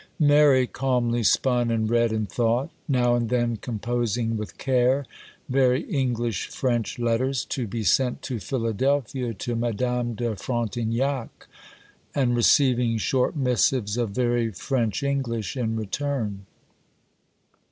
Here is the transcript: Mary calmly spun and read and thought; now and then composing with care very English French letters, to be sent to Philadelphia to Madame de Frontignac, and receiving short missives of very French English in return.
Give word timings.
Mary 0.17 0.65
calmly 0.65 1.21
spun 1.21 1.69
and 1.69 1.87
read 1.87 2.11
and 2.11 2.27
thought; 2.27 2.71
now 2.87 3.13
and 3.13 3.29
then 3.29 3.55
composing 3.55 4.35
with 4.35 4.57
care 4.57 5.05
very 5.47 5.81
English 5.83 6.47
French 6.47 6.97
letters, 6.97 7.45
to 7.45 7.67
be 7.67 7.83
sent 7.83 8.23
to 8.23 8.39
Philadelphia 8.39 9.31
to 9.31 9.55
Madame 9.55 10.15
de 10.15 10.35
Frontignac, 10.35 11.45
and 12.15 12.35
receiving 12.35 12.97
short 12.97 13.35
missives 13.35 13.95
of 13.95 14.09
very 14.09 14.49
French 14.51 15.03
English 15.03 15.55
in 15.55 15.75
return. 15.75 16.47